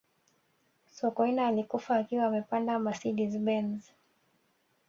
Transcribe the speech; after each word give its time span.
sokoine 0.95 1.41
alikufa 1.45 1.95
akiwa 1.95 2.25
amepanda 2.25 2.79
mercedes 2.79 3.37
benz 3.37 3.89